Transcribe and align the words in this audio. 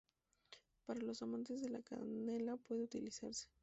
Para 0.87 0.99
los 1.01 1.21
amantes 1.21 1.61
de 1.61 1.69
la 1.69 1.83
canela 1.83 2.57
puede 2.57 2.81
utilizarse. 2.81 3.49